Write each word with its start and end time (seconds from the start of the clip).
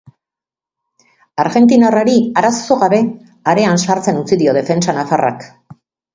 Argentinarrari 1.43 2.15
arazo 2.43 2.79
gabe 2.85 3.03
arean 3.55 3.79
sartzen 3.85 4.19
utzi 4.25 4.41
dio 4.43 4.59
defentsa 4.61 4.99
nafarrak. 4.99 5.49